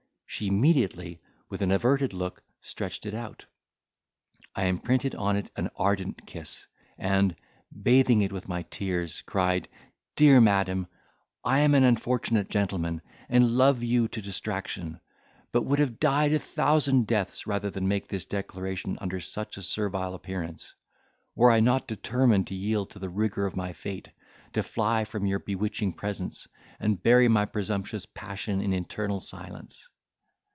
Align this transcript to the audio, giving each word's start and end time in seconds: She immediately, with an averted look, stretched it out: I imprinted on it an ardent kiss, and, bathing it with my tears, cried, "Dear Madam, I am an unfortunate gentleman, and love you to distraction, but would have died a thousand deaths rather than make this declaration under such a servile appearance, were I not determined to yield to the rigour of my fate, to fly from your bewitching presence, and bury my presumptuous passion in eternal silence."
She 0.33 0.47
immediately, 0.47 1.21
with 1.49 1.61
an 1.61 1.71
averted 1.71 2.13
look, 2.13 2.41
stretched 2.61 3.05
it 3.05 3.13
out: 3.13 3.45
I 4.55 4.63
imprinted 4.65 5.13
on 5.13 5.35
it 5.35 5.51
an 5.57 5.69
ardent 5.75 6.25
kiss, 6.25 6.67
and, 6.97 7.35
bathing 7.83 8.21
it 8.21 8.31
with 8.31 8.47
my 8.47 8.63
tears, 8.63 9.21
cried, 9.23 9.67
"Dear 10.15 10.39
Madam, 10.39 10.87
I 11.43 11.59
am 11.59 11.75
an 11.75 11.83
unfortunate 11.83 12.49
gentleman, 12.49 13.01
and 13.27 13.49
love 13.49 13.83
you 13.83 14.07
to 14.07 14.21
distraction, 14.21 15.01
but 15.51 15.63
would 15.63 15.79
have 15.79 15.99
died 15.99 16.31
a 16.31 16.39
thousand 16.39 17.07
deaths 17.07 17.45
rather 17.45 17.69
than 17.69 17.89
make 17.89 18.07
this 18.07 18.23
declaration 18.25 18.97
under 19.01 19.19
such 19.19 19.57
a 19.57 19.61
servile 19.61 20.15
appearance, 20.15 20.73
were 21.35 21.51
I 21.51 21.59
not 21.59 21.87
determined 21.89 22.47
to 22.47 22.55
yield 22.55 22.89
to 22.91 22.99
the 22.99 23.09
rigour 23.09 23.45
of 23.45 23.57
my 23.57 23.73
fate, 23.73 24.09
to 24.53 24.63
fly 24.63 25.03
from 25.03 25.25
your 25.25 25.39
bewitching 25.39 25.91
presence, 25.91 26.47
and 26.79 27.03
bury 27.03 27.27
my 27.27 27.43
presumptuous 27.45 28.05
passion 28.05 28.61
in 28.61 28.71
eternal 28.71 29.19
silence." 29.19 29.89